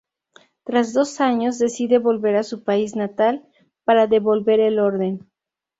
[0.63, 3.45] Tras dos años decide volver a su país natal
[3.85, 5.29] para devolver el orden.